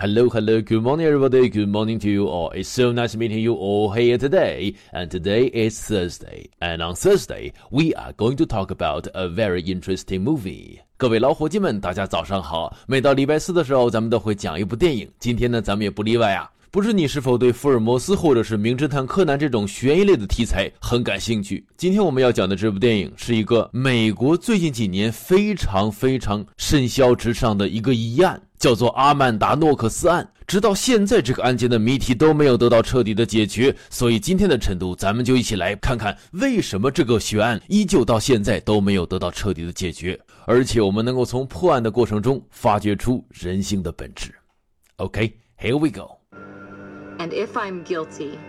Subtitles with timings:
[0.00, 1.48] Hello, hello, good morning, everybody.
[1.48, 2.52] Good morning to you all.
[2.52, 4.74] It's so nice meeting you all here today.
[4.92, 6.50] And today is Thursday.
[6.60, 10.78] And on Thursday, we are going to talk about a very interesting movie.
[10.96, 12.76] 各位老伙计们，大家早上好。
[12.86, 15.10] 每到礼拜四的时候，咱们都会讲一部电影。
[15.18, 16.48] 今天呢，咱们也不例外啊。
[16.70, 21.64] 不知你是否对福尔摩斯或者是名侦探柯南这种悬疑类的题材很感兴趣？
[21.78, 30.28] 今天我们要讲的这部电影是一个美国最近几年非常非常甚嚣直上的一个疑案，叫做阿曼达诺克斯案。
[30.46, 33.74] 直到现在，这个案件的谜题都没有得到彻底的解决。
[33.88, 44.34] 所以今天的晨读，咱们就一起来看看为什么这个悬案依旧到现在都没有得到彻底的解决，而且我们能够从破案的过程中发掘出人性的本质。
[44.96, 46.17] OK，here we go。
[47.19, 48.39] And if I'm guilty,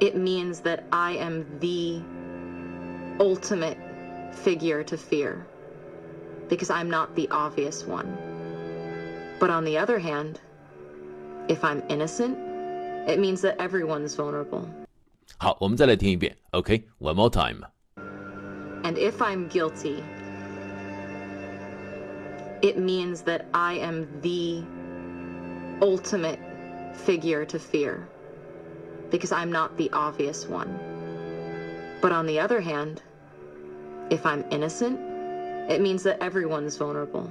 [0.00, 2.02] it means that I am the
[3.18, 3.78] ultimate
[4.32, 5.46] figure to fear
[6.48, 8.16] because I'm not the obvious one.
[9.38, 10.40] But on the other hand,
[11.48, 12.38] if I'm innocent,
[13.08, 14.68] it means that everyone's vulnerable.
[15.38, 16.36] 好，我们再来听一遍。
[16.52, 17.14] OK，one、okay?
[17.14, 17.64] more time.
[18.82, 20.02] And if I'm guilty,
[22.62, 24.62] it means that I am the
[25.80, 26.38] ultimate
[26.94, 28.06] figure to fear
[29.10, 30.68] because I'm not the obvious one.
[32.00, 32.96] But on the other hand,
[34.10, 34.98] if I'm innocent,
[35.68, 37.28] it means that everyone's vulnerable.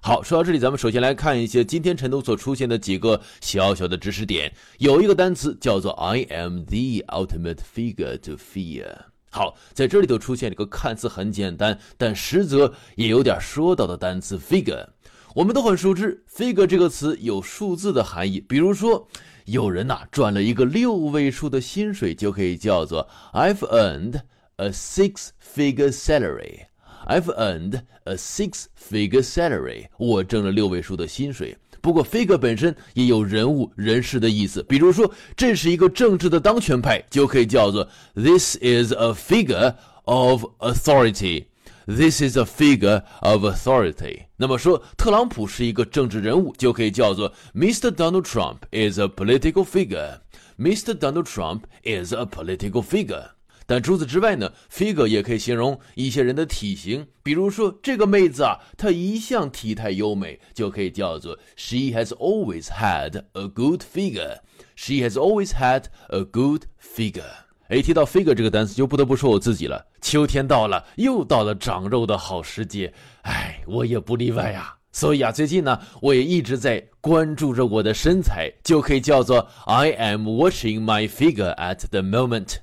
[0.00, 4.52] 好，说到这里，咱们首先来看一些今天晨读所出现的几个小小的知识点。
[4.78, 8.96] 有一个单词叫做 "I am the ultimate figure to fear"。
[9.30, 14.88] 好，在这里头出现了一个看似很简单，但实则也有点说到的单词 "figure"。
[15.37, 19.07] 我们都很熟知 “figure” 这个词有数字的含义，比如说，
[19.45, 24.19] 有人呐赚了一个六位数的薪水，就可以叫做 “I've earned
[24.55, 26.61] a six-figure salary”。
[27.05, 29.85] I've earned a six-figure salary。
[29.99, 31.55] 我挣了六位数的薪水。
[31.81, 39.75] 不过，figure 本身也有人物、人事的意思，比如说，这是一个政治的当权派，就可以叫做 “This is a figure
[40.05, 41.45] of authority”。
[41.86, 44.26] This is a figure of authority。
[44.36, 47.90] 那么说，特朗普是一个政治人物，就可以叫做 Mr.
[47.90, 50.94] Donald Trump is a political figure。Mr.
[50.94, 53.30] Donald Trump is a political figure。
[53.64, 67.45] 但除此之外呢，figure 也可以形容一些人的体型，比如说这个妹子啊，她一向体态优美，就可以叫做 She has always had a good figure。She has always had a good figure。
[67.69, 69.85] 哎，提到 figure 这个单词，就不得不说我自己了。
[70.01, 74.73] 秋天到了，又到了长肉的好时节，哎，我也不例外呀。
[74.91, 82.55] 所以啊，最近呢，我也一直在关注着我的身材，就可以叫做 I am watching my figure at the moment。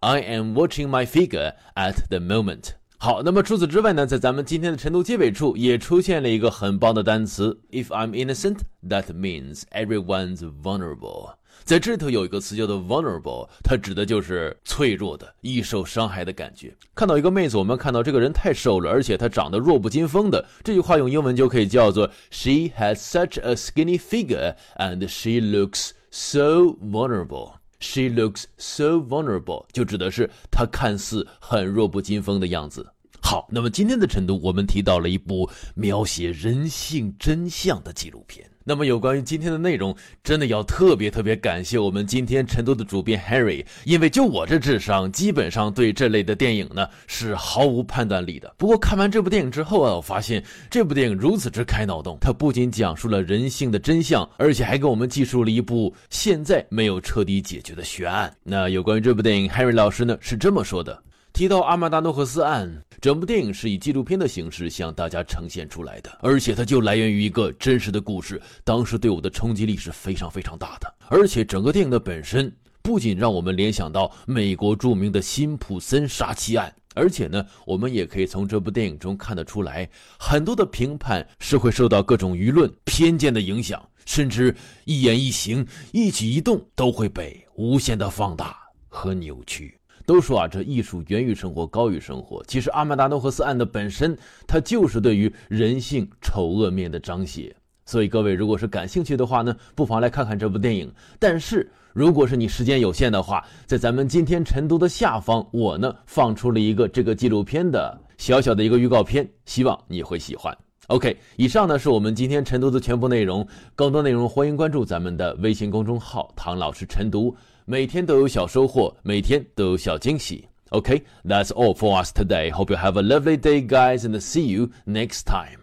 [0.00, 2.72] I am watching my figure at the moment。
[2.98, 11.34] 好，那么除此之外呢，在咱们今天的晨读结尾处也出现了一个很棒的单词，If I'm innocent, that means everyone's vulnerable。
[11.64, 16.74] 在这头有一个词叫做 vulnerable，它指的就是脆弱的、易受伤害的感觉。
[16.94, 20.44] 看到一个妹子，我们看到这个人太瘦了，而且她长得弱不禁风的。
[20.64, 27.54] 这句话用英文就可以叫做 She has such a skinny figure and she looks so vulnerable.
[27.78, 32.86] She looks so vulnerable，就指的是她看似很弱不禁风的样子。
[33.32, 38.46] 好，那么今天的晨读，我们提到了一部描写人性真相的纪录片。
[38.62, 48.54] 那么有关于今天的内容，真的要特别特别感谢我们今天晨读的主编 Harry，因为就我这智商，基本上对这类的电影呢是毫无判断力的。
[48.58, 58.30] 不过看完这部电影之后啊，我发现这部电影如此之开脑洞，它不仅讲述了人性的真相，而且还给我们记述了一部现在没有彻底解决的悬案。
[58.42, 61.02] 那有关于这部电影，Harry 老师呢是这么说的。
[61.32, 62.70] 提到阿曼达诺克斯案，
[63.00, 68.40] 整部电影是以纪录片的形式向大家呈现出来的，而且它就来源于一个真实的故事。
[68.64, 79.88] 当时对我的冲击力是非常非常大的，而且整个电影的本身不仅让我们联想到美国著名的辛普森杀妻案，而且呢，我们也可以从这部电影中看得出来，
[80.18, 84.54] 很多的评判是会受到各种舆论偏见的影响，甚至
[84.84, 88.54] 一言一行、一举一动都会被无限的放大
[88.90, 89.78] 和扭曲。
[90.06, 92.42] 都说啊，这艺术源于生活，高于生活。
[92.46, 94.16] 其实阿曼达诺克斯案的本身，
[94.46, 97.54] 它就是对于人性丑恶面的彰显。
[97.84, 100.90] 所以各位，如果是感兴趣的话呢，不妨来看看这部电影。
[101.18, 110.56] 但是如果是你时间有限的话，在咱们今天晨读的下方，我呢放出了一个这个纪录片的小小的一个预告片，希望你会喜欢。
[110.88, 113.46] OK，以上呢是我们今天晨读的全部内容。
[113.74, 117.34] 更多内容欢迎关注咱们的微信公众号“唐老师晨读”。
[117.72, 120.46] 每天都有小收获，每天都有小惊喜。
[120.72, 122.50] Okay, that's all for us today.
[122.50, 125.60] Hope you have a lovely day, guys, and see you next time.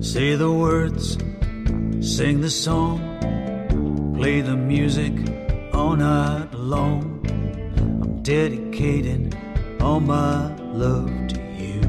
[0.00, 1.18] Say the words,
[2.00, 3.00] sing the song,
[4.14, 5.12] play the music
[5.72, 7.02] all night long.
[8.00, 9.32] I'm dedicating
[9.80, 11.80] all my love to you.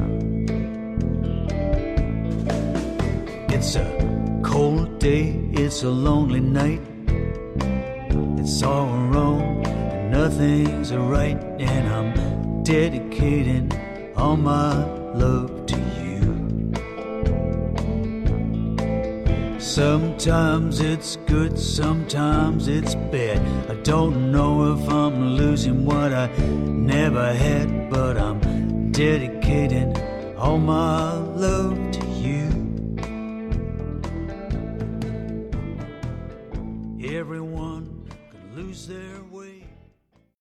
[3.48, 6.80] It's a cold day, it's a lonely night.
[8.38, 13.70] It's all wrong, and nothing's right, and I'm dedicating
[14.16, 14.84] all my
[15.14, 15.89] love to you.
[19.60, 23.38] Sometimes it's good, sometimes it's bad.
[23.70, 29.94] I don't know if I'm losing what I never had, but I'm dedicating
[30.38, 32.09] all my love to you.